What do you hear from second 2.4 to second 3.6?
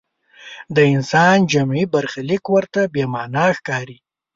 ورته بې معنا